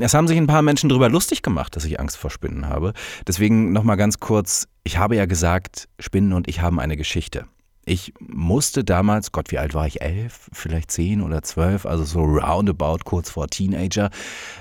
Es 0.01 0.15
haben 0.15 0.29
sich 0.29 0.37
ein 0.37 0.47
paar 0.47 0.63
Menschen 0.63 0.89
darüber 0.89 1.09
lustig 1.09 1.43
gemacht, 1.43 1.77
dass 1.77 1.85
ich 1.85 2.01
Angst 2.01 2.17
vor 2.17 2.31
Spinnen 2.31 2.69
habe. 2.69 2.93
Deswegen 3.27 3.73
nochmal 3.73 3.97
ganz 3.97 4.21
kurz, 4.21 4.69
ich 4.85 4.99
habe 4.99 5.17
ja 5.17 5.27
gesagt, 5.27 5.89
Spinnen 5.99 6.33
und 6.33 6.49
ich 6.49 6.61
haben 6.61 6.81
eine 6.81 6.97
Geschichte. 6.97 7.47
Ich 7.89 8.13
musste 8.19 8.83
damals, 8.83 9.31
Gott, 9.31 9.53
wie 9.53 9.59
alt 9.59 9.73
war 9.73 9.87
ich? 9.87 10.01
Elf, 10.01 10.51
vielleicht 10.53 10.91
zehn 10.91 11.23
oder 11.23 11.43
zwölf, 11.43 11.87
also 11.87 12.03
so 12.03 12.21
roundabout 12.21 13.05
kurz 13.05 13.31
vor 13.31 13.47
Teenager, 13.47 14.11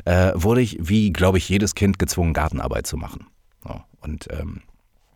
äh, 0.05 0.31
wurde 0.35 0.61
ich, 0.61 0.77
wie 0.79 1.11
glaube 1.11 1.39
ich 1.39 1.49
jedes 1.49 1.73
Kind, 1.73 1.97
gezwungen, 1.97 2.33
Gartenarbeit 2.33 2.85
zu 2.85 2.97
machen. 2.97 3.25
So, 3.63 3.81
und 4.01 4.27
ähm, 4.31 4.61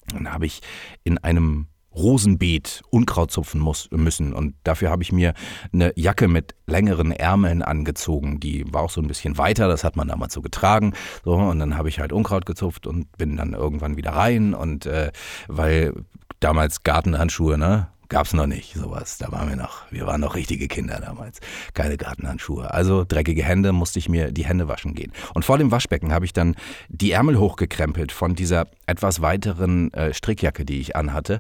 dann 0.08 0.34
habe 0.34 0.48
ich 0.48 0.62
in 1.04 1.20
einem 1.20 1.68
Rosenbeet 2.00 2.82
Unkraut 2.90 3.32
zupfen 3.32 3.60
muss, 3.62 3.90
müssen. 3.92 4.34
Und 4.34 4.56
dafür 4.64 4.90
habe 4.90 5.04
ich 5.04 5.12
mir 5.12 5.34
eine 5.74 5.94
Jacke 5.96 6.28
mit 6.28 6.56
längeren 6.66 7.12
Ärmeln 7.12 7.62
angezogen. 7.62 8.40
Die 8.40 8.66
war 8.72 8.84
auch 8.84 8.90
so 8.90 9.02
ein 9.02 9.08
bisschen 9.08 9.38
weiter, 9.38 9.68
das 9.68 9.84
hat 9.84 9.96
man 9.96 10.08
damals 10.08 10.34
so 10.34 10.42
getragen. 10.42 10.94
So, 11.24 11.34
und 11.34 11.60
dann 11.60 11.78
habe 11.78 11.90
ich 11.90 12.00
halt 12.00 12.14
Unkraut 12.14 12.46
gezupft 12.46 12.88
und 12.88 13.16
bin 13.18 13.38
dann 13.38 13.54
irgendwann 13.54 13.98
wieder 13.98 14.12
rein. 14.12 14.54
Und 14.54 14.86
äh, 14.86 15.12
weil 15.48 15.94
damals 16.40 16.84
Gartenhandschuhe, 16.84 17.58
ne? 17.58 17.90
Gab 18.10 18.26
es 18.26 18.34
noch 18.34 18.48
nicht, 18.48 18.74
sowas. 18.74 19.18
Da 19.18 19.32
waren 19.32 19.48
wir 19.50 19.56
noch, 19.56 19.84
wir 19.92 20.06
waren 20.06 20.22
noch 20.22 20.36
richtige 20.36 20.68
Kinder 20.68 21.00
damals. 21.00 21.40
Keine 21.74 21.98
Gartenhandschuhe. 21.98 22.74
Also 22.74 23.06
dreckige 23.08 23.44
Hände, 23.44 23.72
musste 23.72 24.00
ich 24.00 24.10
mir 24.10 24.32
die 24.32 24.46
Hände 24.46 24.68
waschen 24.68 24.96
gehen. 24.96 25.14
Und 25.34 25.46
vor 25.46 25.58
dem 25.58 25.72
Waschbecken 25.72 26.12
habe 26.12 26.26
ich 26.26 26.34
dann 26.34 26.56
die 26.90 27.12
Ärmel 27.12 27.40
hochgekrempelt 27.40 28.12
von 28.12 28.36
dieser 28.36 28.68
etwas 28.88 29.22
weiteren 29.22 29.94
äh, 29.94 30.14
Strickjacke, 30.14 30.66
die 30.66 30.82
ich 30.82 30.96
anhatte 30.96 31.40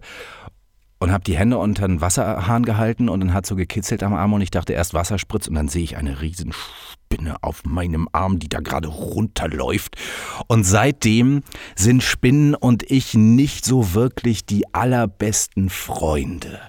und 0.99 1.11
habe 1.11 1.23
die 1.23 1.37
Hände 1.37 1.57
unter 1.57 1.87
den 1.87 2.01
Wasserhahn 2.01 2.63
gehalten 2.63 3.09
und 3.09 3.21
dann 3.21 3.33
hat 3.33 3.45
so 3.45 3.55
gekitzelt 3.55 4.03
am 4.03 4.13
Arm 4.13 4.33
und 4.33 4.41
ich 4.41 4.51
dachte 4.51 4.73
erst 4.73 4.93
Wasserspritz 4.93 5.47
und 5.47 5.55
dann 5.55 5.69
sehe 5.69 5.83
ich 5.83 5.97
eine 5.97 6.21
Riesenspinne 6.21 7.37
auf 7.41 7.63
meinem 7.65 8.09
Arm, 8.11 8.39
die 8.39 8.49
da 8.49 8.59
gerade 8.59 8.89
runterläuft. 8.89 9.95
Und 10.47 10.65
seitdem 10.65 11.41
sind 11.75 12.03
Spinnen 12.03 12.53
und 12.53 12.83
ich 12.91 13.13
nicht 13.13 13.65
so 13.65 13.93
wirklich 13.93 14.45
die 14.45 14.73
allerbesten 14.73 15.69
Freunde. 15.69 16.59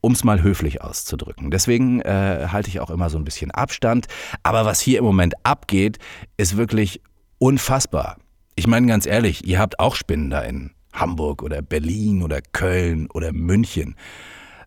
Um 0.00 0.12
es 0.12 0.22
mal 0.22 0.42
höflich 0.42 0.82
auszudrücken. 0.82 1.50
Deswegen 1.50 2.02
äh, 2.02 2.48
halte 2.52 2.68
ich 2.68 2.78
auch 2.80 2.90
immer 2.90 3.08
so 3.08 3.16
ein 3.16 3.24
bisschen 3.24 3.50
Abstand. 3.50 4.06
Aber 4.42 4.66
was 4.66 4.80
hier 4.80 4.98
im 4.98 5.04
Moment 5.04 5.34
abgeht, 5.44 5.98
ist 6.36 6.58
wirklich 6.58 7.00
unfassbar. 7.38 8.18
Ich 8.54 8.66
meine 8.66 8.86
ganz 8.86 9.06
ehrlich, 9.06 9.46
ihr 9.46 9.58
habt 9.58 9.80
auch 9.80 9.96
Spinnen 9.96 10.28
da 10.28 10.40
innen. 10.42 10.74
Hamburg 10.94 11.42
oder 11.42 11.60
Berlin 11.60 12.22
oder 12.22 12.40
Köln 12.40 13.10
oder 13.10 13.32
München. 13.32 13.96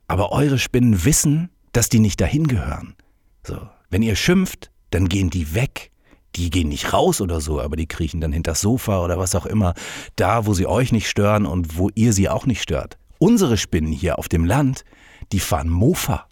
Aber 0.07 0.31
eure 0.31 0.59
Spinnen 0.59 1.03
wissen, 1.03 1.49
dass 1.71 1.89
die 1.89 1.99
nicht 1.99 2.21
dahin 2.21 2.47
gehören. 2.47 2.95
So, 3.43 3.57
wenn 3.89 4.03
ihr 4.03 4.15
schimpft, 4.15 4.71
dann 4.91 5.09
gehen 5.09 5.29
die 5.29 5.53
weg. 5.55 5.91
die 6.37 6.49
gehen 6.51 6.69
nicht 6.69 6.93
raus 6.93 7.19
oder 7.19 7.41
so, 7.41 7.59
aber 7.59 7.75
die 7.75 7.87
kriechen 7.87 8.21
dann 8.21 8.31
hinter 8.31 8.51
das 8.51 8.61
Sofa 8.61 9.03
oder 9.03 9.17
was 9.17 9.33
auch 9.35 9.45
immer, 9.45 9.73
da, 10.15 10.45
wo 10.45 10.53
sie 10.53 10.67
euch 10.67 10.91
nicht 10.91 11.09
stören 11.09 11.45
und 11.45 11.77
wo 11.77 11.89
ihr 11.95 12.13
sie 12.13 12.29
auch 12.29 12.45
nicht 12.45 12.61
stört. 12.61 12.97
Unsere 13.17 13.57
Spinnen 13.57 13.91
hier 13.91 14.19
auf 14.19 14.29
dem 14.29 14.45
Land, 14.45 14.83
die 15.31 15.39
fahren 15.39 15.69
Mofa. 15.69 16.27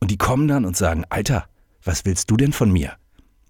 Und 0.00 0.10
die 0.10 0.16
kommen 0.16 0.48
dann 0.48 0.64
und 0.64 0.76
sagen, 0.76 1.04
Alter, 1.10 1.44
was 1.82 2.06
willst 2.06 2.30
du 2.30 2.36
denn 2.36 2.52
von 2.52 2.72
mir? 2.72 2.94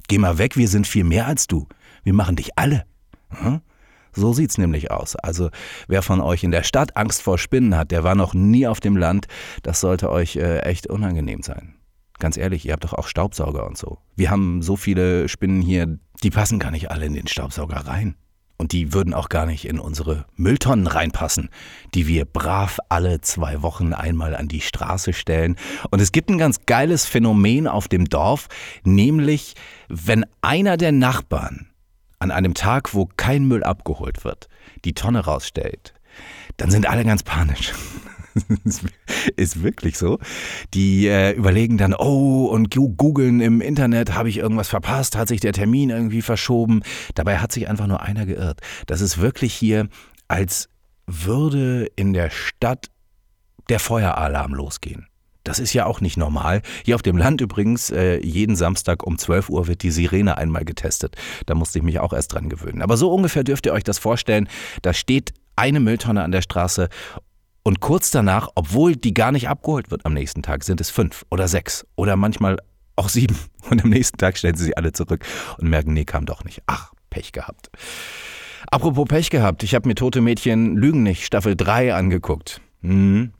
Geh 0.08 0.18
mal 0.18 0.38
weg, 0.38 0.56
wir 0.56 0.68
sind 0.68 0.86
viel 0.86 1.04
mehr 1.04 1.26
als 1.26 1.46
du. 1.46 1.68
Wir 2.02 2.12
machen 2.12 2.36
dich 2.36 2.58
alle. 2.58 2.84
Hm? 3.30 3.60
So 4.14 4.32
sieht's 4.32 4.58
nämlich 4.58 4.90
aus. 4.90 5.16
Also 5.16 5.50
wer 5.88 6.02
von 6.02 6.20
euch 6.20 6.44
in 6.44 6.50
der 6.50 6.62
Stadt 6.62 6.96
Angst 6.96 7.22
vor 7.22 7.38
Spinnen 7.38 7.76
hat, 7.76 7.90
der 7.90 8.04
war 8.04 8.14
noch 8.14 8.34
nie 8.34 8.66
auf 8.66 8.80
dem 8.80 8.96
Land. 8.96 9.26
Das 9.62 9.80
sollte 9.80 10.10
euch 10.10 10.36
äh, 10.36 10.60
echt 10.60 10.86
unangenehm 10.86 11.42
sein. 11.42 11.74
Ganz 12.18 12.36
ehrlich, 12.36 12.64
ihr 12.64 12.72
habt 12.72 12.84
doch 12.84 12.94
auch 12.94 13.08
Staubsauger 13.08 13.66
und 13.66 13.76
so. 13.76 13.98
Wir 14.14 14.30
haben 14.30 14.62
so 14.62 14.76
viele 14.76 15.28
Spinnen 15.28 15.60
hier, 15.60 15.98
die 16.22 16.30
passen 16.30 16.58
gar 16.58 16.70
nicht 16.70 16.90
alle 16.90 17.06
in 17.06 17.14
den 17.14 17.26
Staubsauger 17.26 17.86
rein. 17.86 18.14
Und 18.56 18.70
die 18.70 18.92
würden 18.92 19.14
auch 19.14 19.28
gar 19.28 19.46
nicht 19.46 19.66
in 19.66 19.80
unsere 19.80 20.26
Mülltonnen 20.36 20.86
reinpassen, 20.86 21.50
die 21.92 22.06
wir 22.06 22.24
brav 22.24 22.78
alle 22.88 23.20
zwei 23.20 23.62
Wochen 23.62 23.92
einmal 23.92 24.36
an 24.36 24.46
die 24.46 24.60
Straße 24.60 25.12
stellen. 25.12 25.56
Und 25.90 26.00
es 26.00 26.12
gibt 26.12 26.30
ein 26.30 26.38
ganz 26.38 26.60
geiles 26.64 27.04
Phänomen 27.04 27.66
auf 27.66 27.88
dem 27.88 28.04
Dorf, 28.04 28.46
nämlich 28.84 29.54
wenn 29.88 30.24
einer 30.40 30.76
der 30.76 30.92
Nachbarn 30.92 31.66
an 32.24 32.30
einem 32.30 32.54
Tag, 32.54 32.94
wo 32.94 33.06
kein 33.16 33.44
Müll 33.44 33.62
abgeholt 33.62 34.24
wird, 34.24 34.48
die 34.84 34.94
Tonne 34.94 35.20
rausstellt, 35.20 35.92
dann 36.56 36.70
sind 36.70 36.88
alle 36.88 37.04
ganz 37.04 37.22
panisch. 37.22 37.72
ist 39.36 39.62
wirklich 39.62 39.98
so. 39.98 40.18
Die 40.72 41.06
äh, 41.06 41.32
überlegen 41.32 41.76
dann, 41.76 41.94
oh, 41.94 42.46
und 42.46 42.70
googeln 42.70 43.40
im 43.40 43.60
Internet, 43.60 44.14
habe 44.14 44.30
ich 44.30 44.38
irgendwas 44.38 44.68
verpasst, 44.68 45.16
hat 45.16 45.28
sich 45.28 45.40
der 45.40 45.52
Termin 45.52 45.90
irgendwie 45.90 46.22
verschoben. 46.22 46.82
Dabei 47.14 47.38
hat 47.38 47.52
sich 47.52 47.68
einfach 47.68 47.86
nur 47.86 48.00
einer 48.00 48.24
geirrt. 48.24 48.60
Das 48.86 49.02
ist 49.02 49.18
wirklich 49.18 49.54
hier, 49.54 49.88
als 50.26 50.68
würde 51.06 51.86
in 51.94 52.14
der 52.14 52.30
Stadt 52.30 52.90
der 53.68 53.78
Feueralarm 53.78 54.54
losgehen. 54.54 55.06
Das 55.44 55.58
ist 55.58 55.72
ja 55.72 55.86
auch 55.86 56.00
nicht 56.00 56.16
normal. 56.16 56.62
Hier 56.84 56.94
auf 56.94 57.02
dem 57.02 57.16
Land 57.16 57.40
übrigens, 57.40 57.90
äh, 57.90 58.18
jeden 58.24 58.56
Samstag 58.56 59.06
um 59.06 59.18
12 59.18 59.50
Uhr 59.50 59.66
wird 59.66 59.82
die 59.82 59.90
Sirene 59.90 60.38
einmal 60.38 60.64
getestet. 60.64 61.16
Da 61.46 61.54
musste 61.54 61.78
ich 61.78 61.84
mich 61.84 62.00
auch 62.00 62.12
erst 62.12 62.32
dran 62.32 62.48
gewöhnen. 62.48 62.82
Aber 62.82 62.96
so 62.96 63.12
ungefähr 63.12 63.44
dürft 63.44 63.66
ihr 63.66 63.72
euch 63.72 63.84
das 63.84 63.98
vorstellen. 63.98 64.48
Da 64.82 64.92
steht 64.92 65.34
eine 65.56 65.80
Mülltonne 65.80 66.22
an 66.22 66.32
der 66.32 66.42
Straße 66.42 66.88
und 67.62 67.80
kurz 67.80 68.10
danach, 68.10 68.48
obwohl 68.54 68.96
die 68.96 69.14
gar 69.14 69.32
nicht 69.32 69.48
abgeholt 69.48 69.90
wird 69.90 70.04
am 70.04 70.14
nächsten 70.14 70.42
Tag, 70.42 70.64
sind 70.64 70.80
es 70.80 70.90
fünf 70.90 71.24
oder 71.30 71.48
sechs 71.48 71.86
oder 71.96 72.16
manchmal 72.16 72.58
auch 72.96 73.08
sieben. 73.08 73.36
Und 73.70 73.82
am 73.82 73.88
nächsten 73.88 74.18
Tag 74.18 74.36
stellen 74.36 74.56
sie 74.56 74.64
sie 74.64 74.76
alle 74.76 74.92
zurück 74.92 75.24
und 75.56 75.68
merken, 75.68 75.94
nee, 75.94 76.04
kam 76.04 76.26
doch 76.26 76.44
nicht. 76.44 76.62
Ach, 76.66 76.92
Pech 77.08 77.32
gehabt. 77.32 77.70
Apropos 78.70 79.08
Pech 79.08 79.30
gehabt, 79.30 79.62
ich 79.62 79.74
habe 79.74 79.88
mir 79.88 79.94
Tote 79.94 80.20
Mädchen 80.20 80.76
Lügen 80.76 81.02
nicht 81.02 81.24
Staffel 81.24 81.56
3 81.56 81.94
angeguckt. 81.94 82.60
Hm. 82.82 83.32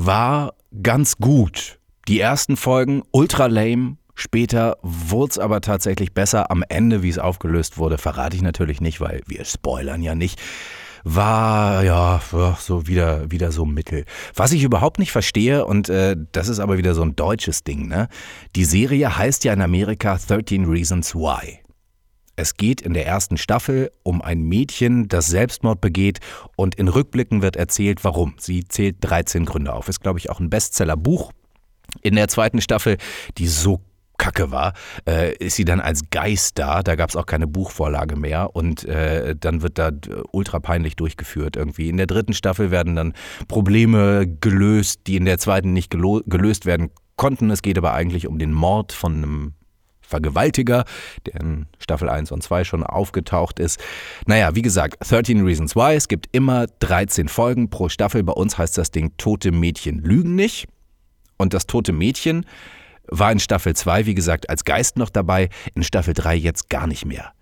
War 0.00 0.54
ganz 0.80 1.16
gut. 1.16 1.80
Die 2.06 2.20
ersten 2.20 2.56
Folgen 2.56 3.02
ultra 3.10 3.46
lame. 3.46 3.96
Später 4.14 4.76
wurde 4.82 5.30
es 5.32 5.38
aber 5.40 5.60
tatsächlich 5.60 6.14
besser. 6.14 6.52
Am 6.52 6.62
Ende, 6.68 7.02
wie 7.02 7.08
es 7.08 7.18
aufgelöst 7.18 7.78
wurde, 7.78 7.98
verrate 7.98 8.36
ich 8.36 8.42
natürlich 8.42 8.80
nicht, 8.80 9.00
weil 9.00 9.22
wir 9.26 9.44
spoilern 9.44 10.00
ja 10.00 10.14
nicht 10.14 10.40
war 11.04 11.84
ja 11.84 12.20
so 12.58 12.86
wieder, 12.86 13.30
wieder 13.30 13.52
so 13.52 13.64
mittel. 13.64 14.04
Was 14.34 14.52
ich 14.52 14.62
überhaupt 14.64 14.98
nicht 14.98 15.12
verstehe, 15.12 15.64
und 15.64 15.88
äh, 15.88 16.16
das 16.32 16.48
ist 16.48 16.58
aber 16.58 16.76
wieder 16.76 16.94
so 16.94 17.02
ein 17.02 17.14
deutsches 17.16 17.62
Ding, 17.62 17.86
ne? 17.86 18.08
Die 18.56 18.64
Serie 18.64 19.16
heißt 19.16 19.44
ja 19.44 19.52
in 19.52 19.62
Amerika 19.62 20.18
13 20.18 20.66
Reasons 20.66 21.14
Why. 21.14 21.60
Es 22.38 22.54
geht 22.54 22.80
in 22.80 22.94
der 22.94 23.04
ersten 23.04 23.36
Staffel 23.36 23.90
um 24.04 24.22
ein 24.22 24.42
Mädchen, 24.42 25.08
das 25.08 25.26
Selbstmord 25.26 25.80
begeht 25.80 26.20
und 26.54 26.76
in 26.76 26.86
Rückblicken 26.86 27.42
wird 27.42 27.56
erzählt, 27.56 28.04
warum. 28.04 28.36
Sie 28.38 28.62
zählt 28.64 28.98
13 29.00 29.44
Gründe 29.44 29.72
auf. 29.72 29.88
Ist, 29.88 30.00
glaube 30.00 30.20
ich, 30.20 30.30
auch 30.30 30.38
ein 30.38 30.48
Bestsellerbuch. 30.48 31.32
In 32.00 32.14
der 32.14 32.28
zweiten 32.28 32.60
Staffel, 32.60 32.96
die 33.38 33.48
so 33.48 33.80
kacke 34.18 34.52
war, 34.52 34.74
äh, 35.04 35.34
ist 35.38 35.56
sie 35.56 35.64
dann 35.64 35.80
als 35.80 36.10
Geist 36.10 36.60
da. 36.60 36.84
Da 36.84 36.94
gab 36.94 37.10
es 37.10 37.16
auch 37.16 37.26
keine 37.26 37.48
Buchvorlage 37.48 38.14
mehr 38.14 38.54
und 38.54 38.84
äh, 38.84 39.34
dann 39.34 39.62
wird 39.62 39.76
da 39.76 39.90
ultra 40.30 40.60
peinlich 40.60 40.94
durchgeführt 40.94 41.56
irgendwie. 41.56 41.88
In 41.88 41.96
der 41.96 42.06
dritten 42.06 42.34
Staffel 42.34 42.70
werden 42.70 42.94
dann 42.94 43.14
Probleme 43.48 44.28
gelöst, 44.28 45.00
die 45.08 45.16
in 45.16 45.24
der 45.24 45.38
zweiten 45.38 45.72
nicht 45.72 45.90
gelöst 45.90 46.66
werden 46.66 46.90
konnten. 47.16 47.50
Es 47.50 47.62
geht 47.62 47.78
aber 47.78 47.94
eigentlich 47.94 48.28
um 48.28 48.38
den 48.38 48.52
Mord 48.52 48.92
von 48.92 49.16
einem 49.16 49.54
Vergewaltiger, 50.08 50.84
der 51.26 51.40
in 51.40 51.66
Staffel 51.78 52.08
1 52.08 52.32
und 52.32 52.42
2 52.42 52.64
schon 52.64 52.82
aufgetaucht 52.82 53.60
ist. 53.60 53.78
Naja, 54.26 54.54
wie 54.54 54.62
gesagt, 54.62 54.96
13 55.08 55.44
Reasons 55.44 55.76
Why. 55.76 55.94
Es 55.94 56.08
gibt 56.08 56.28
immer 56.32 56.66
13 56.80 57.28
Folgen 57.28 57.68
pro 57.68 57.88
Staffel. 57.88 58.22
Bei 58.22 58.32
uns 58.32 58.56
heißt 58.56 58.78
das 58.78 58.90
Ding 58.90 59.12
Tote 59.18 59.52
Mädchen 59.52 59.98
lügen 59.98 60.34
nicht. 60.34 60.66
Und 61.36 61.54
das 61.54 61.66
tote 61.66 61.92
Mädchen 61.92 62.46
war 63.06 63.30
in 63.30 63.38
Staffel 63.38 63.74
2, 63.76 64.06
wie 64.06 64.14
gesagt, 64.14 64.50
als 64.50 64.64
Geist 64.64 64.96
noch 64.96 65.10
dabei, 65.10 65.50
in 65.74 65.82
Staffel 65.82 66.14
3 66.14 66.34
jetzt 66.36 66.68
gar 66.68 66.86
nicht 66.86 67.04
mehr. 67.04 67.32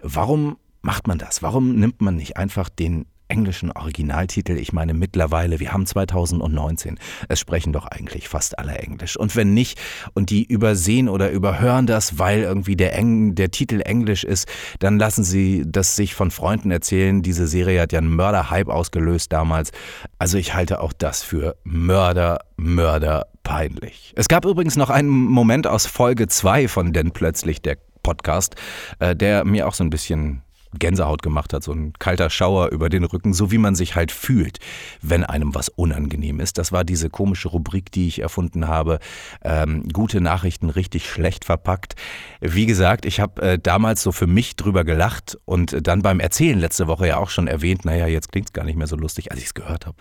Warum 0.00 0.58
macht 0.82 1.06
man 1.06 1.18
das? 1.18 1.42
Warum 1.42 1.76
nimmt 1.76 2.00
man 2.00 2.16
nicht 2.16 2.36
einfach 2.36 2.68
den 2.68 3.06
englischen 3.28 3.72
Originaltitel. 3.72 4.56
Ich 4.56 4.72
meine 4.72 4.94
mittlerweile, 4.94 5.60
wir 5.60 5.72
haben 5.72 5.86
2019. 5.86 6.98
Es 7.28 7.40
sprechen 7.40 7.72
doch 7.72 7.86
eigentlich 7.86 8.28
fast 8.28 8.58
alle 8.58 8.76
Englisch. 8.76 9.16
Und 9.16 9.36
wenn 9.36 9.54
nicht, 9.54 9.78
und 10.14 10.30
die 10.30 10.44
übersehen 10.44 11.08
oder 11.08 11.30
überhören 11.30 11.86
das, 11.86 12.18
weil 12.18 12.40
irgendwie 12.42 12.76
der, 12.76 12.96
Eng, 12.96 13.34
der 13.34 13.50
Titel 13.50 13.80
Englisch 13.80 14.24
ist, 14.24 14.48
dann 14.78 14.98
lassen 14.98 15.24
sie 15.24 15.64
das 15.66 15.96
sich 15.96 16.14
von 16.14 16.30
Freunden 16.30 16.70
erzählen. 16.70 17.22
Diese 17.22 17.46
Serie 17.46 17.80
hat 17.80 17.92
ja 17.92 17.98
einen 17.98 18.14
Mörder-Hype 18.14 18.68
ausgelöst 18.68 19.32
damals. 19.32 19.70
Also 20.18 20.38
ich 20.38 20.54
halte 20.54 20.80
auch 20.80 20.92
das 20.92 21.22
für 21.22 21.56
Mörder, 21.64 22.40
Mörder 22.56 23.26
peinlich. 23.42 24.12
Es 24.16 24.28
gab 24.28 24.44
übrigens 24.44 24.76
noch 24.76 24.90
einen 24.90 25.08
Moment 25.08 25.66
aus 25.66 25.86
Folge 25.86 26.28
2 26.28 26.68
von 26.68 26.92
Denn 26.92 27.12
plötzlich 27.12 27.62
der 27.62 27.78
Podcast, 28.02 28.56
äh, 29.00 29.14
der 29.14 29.44
mir 29.44 29.68
auch 29.68 29.74
so 29.74 29.84
ein 29.84 29.90
bisschen 29.90 30.42
Gänsehaut 30.78 31.22
gemacht 31.22 31.52
hat, 31.52 31.62
so 31.62 31.72
ein 31.72 31.92
kalter 31.98 32.30
Schauer 32.30 32.68
über 32.68 32.88
den 32.88 33.04
Rücken, 33.04 33.32
so 33.32 33.50
wie 33.50 33.58
man 33.58 33.74
sich 33.74 33.94
halt 33.94 34.12
fühlt, 34.12 34.58
wenn 35.02 35.24
einem 35.24 35.54
was 35.54 35.68
unangenehm 35.68 36.40
ist. 36.40 36.58
Das 36.58 36.72
war 36.72 36.84
diese 36.84 37.10
komische 37.10 37.48
Rubrik, 37.48 37.92
die 37.92 38.08
ich 38.08 38.20
erfunden 38.20 38.68
habe. 38.68 38.98
Ähm, 39.42 39.88
gute 39.92 40.20
Nachrichten 40.20 40.70
richtig 40.70 41.08
schlecht 41.08 41.44
verpackt. 41.44 41.94
Wie 42.40 42.66
gesagt, 42.66 43.04
ich 43.04 43.20
habe 43.20 43.42
äh, 43.42 43.58
damals 43.58 44.02
so 44.02 44.12
für 44.12 44.26
mich 44.26 44.56
drüber 44.56 44.84
gelacht 44.84 45.38
und 45.44 45.86
dann 45.86 46.02
beim 46.02 46.20
Erzählen 46.20 46.58
letzte 46.58 46.86
Woche 46.86 47.08
ja 47.08 47.18
auch 47.18 47.30
schon 47.30 47.46
erwähnt, 47.46 47.84
naja, 47.84 48.06
jetzt 48.06 48.32
klingt 48.32 48.48
es 48.48 48.52
gar 48.52 48.64
nicht 48.64 48.76
mehr 48.76 48.86
so 48.86 48.96
lustig, 48.96 49.30
als 49.30 49.40
ich 49.40 49.46
es 49.46 49.54
gehört 49.54 49.86
habe 49.86 49.96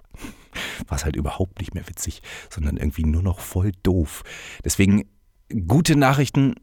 war 0.87 0.97
es 0.97 1.05
halt 1.05 1.15
überhaupt 1.15 1.59
nicht 1.59 1.73
mehr 1.73 1.87
witzig, 1.87 2.21
sondern 2.49 2.77
irgendwie 2.77 3.05
nur 3.05 3.21
noch 3.21 3.39
voll 3.39 3.71
doof. 3.83 4.23
Deswegen 4.63 5.05
gute 5.67 5.95
Nachrichten 5.95 6.55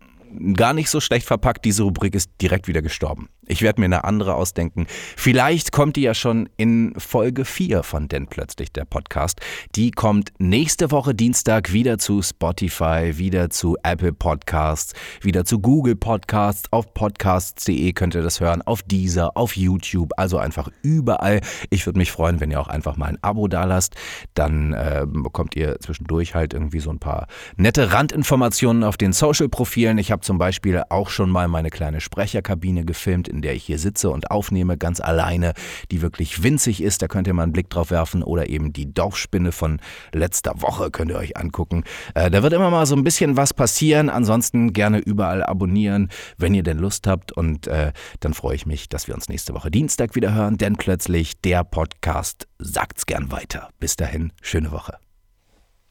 gar 0.55 0.73
nicht 0.73 0.91
so 0.91 1.01
schlecht 1.01 1.27
verpackt. 1.27 1.65
Diese 1.65 1.85
Rubrik 1.85 2.15
ist 2.15 2.31
direkt 2.41 2.67
wieder 2.67 2.83
gestorben. 2.83 3.29
Ich 3.47 3.63
werde 3.63 3.81
mir 3.81 3.87
eine 3.87 4.05
andere 4.05 4.35
ausdenken. 4.35 4.87
Vielleicht 5.17 5.71
kommt 5.73 5.97
die 5.97 6.03
ja 6.03 6.15
schon 6.15 6.49
in 6.57 6.95
Folge 6.97 7.45
4 7.45 7.83
von 7.83 8.09
Denn 8.09 8.27
plötzlich 8.27 8.73
der 8.73 8.87
Podcast. 8.87 9.41
Die 9.77 9.91
kommt 9.91 10.33
nächste 10.39 10.91
Woche 10.91 11.15
Dienstag 11.15 11.73
wieder 11.73 11.99
zu 11.99 12.23
Spotify, 12.23 13.13
wieder 13.17 13.51
zu 13.51 13.77
Apple 13.83 14.13
Podcasts, 14.13 14.95
wieder 15.21 15.45
zu 15.45 15.59
Google 15.59 15.97
Podcasts. 15.97 16.73
Auf 16.73 16.95
podcasts.de 16.95 17.93
könnt 17.93 18.15
ihr 18.15 18.23
das 18.23 18.41
hören, 18.41 18.63
auf 18.63 18.83
Deezer, 18.83 19.37
auf 19.37 19.57
YouTube, 19.57 20.13
also 20.17 20.39
einfach 20.39 20.71
überall. 20.83 21.41
Ich 21.69 21.85
würde 21.85 21.99
mich 21.99 22.13
freuen, 22.13 22.41
wenn 22.41 22.51
ihr 22.51 22.61
auch 22.61 22.69
einfach 22.69 22.97
mal 22.97 23.07
ein 23.07 23.19
Abo 23.23 23.49
dalasst. 23.49 23.95
Dann 24.33 24.73
äh, 24.73 25.07
bekommt 25.07 25.55
ihr 25.55 25.79
zwischendurch 25.81 26.35
halt 26.35 26.55
irgendwie 26.55 26.81
so 26.81 26.91
ein 26.91 26.99
paar 26.99 27.27
nette 27.57 27.93
Randinformationen 27.93 28.85
auf 28.85 28.97
den 28.97 29.13
Social-Profilen. 29.13 29.99
Ich 29.99 30.11
habe 30.11 30.23
zum 30.23 30.39
Beispiel 30.39 30.83
auch 30.89 31.11
schon 31.11 31.29
mal 31.29 31.49
meine 31.49 31.71
kleine 31.71 32.01
Sprecherkabine 32.01 32.85
gefilmt 32.85 33.29
in 33.35 33.43
der 33.43 33.55
ich 33.55 33.65
hier 33.65 33.79
sitze 33.79 34.11
und 34.11 34.31
aufnehme, 34.31 34.79
ganz 34.79 35.01
alleine, 35.01 35.53
die 35.91 36.03
wirklich 36.03 36.43
winzig 36.43 36.83
ist. 36.83 37.03
Da 37.03 37.09
könnt 37.09 37.27
ihr 37.27 37.35
mal 37.35 37.43
einen 37.43 37.53
Blick 37.53 37.71
drauf 37.71 37.91
werfen. 37.91 38.23
Oder 38.23 38.49
eben 38.49 38.73
die 38.73 38.93
Dorfspinne 38.93 39.53
von 39.53 39.81
letzter 40.13 40.63
Woche 40.63 40.91
könnt 40.91 41.11
ihr 41.11 41.19
euch 41.19 41.37
angucken. 41.37 41.85
Äh, 42.15 42.31
da 42.31 42.43
wird 42.43 42.53
immer 42.53 42.71
mal 42.71 42.87
so 42.87 42.97
ein 42.97 43.05
bisschen 43.05 43.37
was 43.37 43.53
passieren. 43.53 44.09
Ansonsten 44.09 44.73
gerne 44.73 44.99
überall 44.99 45.43
abonnieren, 45.43 46.11
wenn 46.39 46.55
ihr 46.55 46.63
denn 46.63 46.79
Lust 46.79 47.07
habt. 47.07 47.33
Und 47.33 47.67
äh, 47.67 47.93
dann 48.21 48.35
freue 48.35 48.57
ich 48.57 48.67
mich, 48.67 48.89
dass 48.89 49.09
wir 49.09 49.15
uns 49.15 49.29
nächste 49.29 49.55
Woche 49.55 49.71
Dienstag 49.71 50.15
wieder 50.15 50.35
hören. 50.35 50.57
Denn 50.57 50.77
plötzlich 50.77 51.41
der 51.41 51.65
Podcast 51.65 52.47
sagt's 52.59 53.07
gern 53.07 53.31
weiter. 53.31 53.69
Bis 53.81 53.97
dahin, 53.97 54.33
schöne 54.41 54.73
Woche. 54.73 55.04